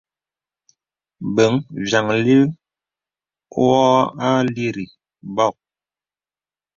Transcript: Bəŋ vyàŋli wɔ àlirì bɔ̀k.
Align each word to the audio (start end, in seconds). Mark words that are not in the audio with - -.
Bəŋ 1.35 1.53
vyàŋli 1.87 2.35
wɔ 3.63 3.79
àlirì 4.27 4.85
bɔ̀k. 5.35 5.55